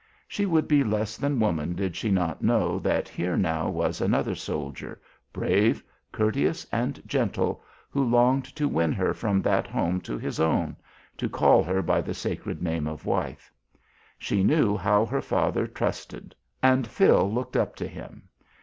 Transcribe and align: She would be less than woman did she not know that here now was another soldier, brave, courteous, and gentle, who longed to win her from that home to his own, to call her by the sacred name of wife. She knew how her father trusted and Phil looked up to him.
She 0.27 0.47
would 0.47 0.67
be 0.67 0.83
less 0.83 1.15
than 1.15 1.39
woman 1.39 1.75
did 1.75 1.95
she 1.95 2.09
not 2.09 2.41
know 2.41 2.79
that 2.79 3.07
here 3.07 3.37
now 3.37 3.69
was 3.69 4.01
another 4.01 4.33
soldier, 4.33 4.99
brave, 5.31 5.83
courteous, 6.11 6.65
and 6.71 6.99
gentle, 7.07 7.61
who 7.91 8.03
longed 8.03 8.45
to 8.55 8.67
win 8.67 8.93
her 8.93 9.13
from 9.13 9.43
that 9.43 9.67
home 9.67 10.01
to 10.01 10.17
his 10.17 10.39
own, 10.39 10.75
to 11.17 11.29
call 11.29 11.61
her 11.61 11.83
by 11.83 12.01
the 12.01 12.15
sacred 12.15 12.63
name 12.63 12.87
of 12.87 13.05
wife. 13.05 13.53
She 14.17 14.43
knew 14.43 14.75
how 14.75 15.05
her 15.05 15.21
father 15.21 15.67
trusted 15.67 16.33
and 16.63 16.87
Phil 16.87 17.31
looked 17.31 17.55
up 17.55 17.75
to 17.75 17.87
him. 17.87 18.27